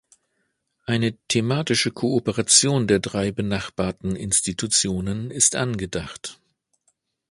[0.87, 6.39] Eine thematische Kooperation der drei benachbarten Institutionen ist angedacht.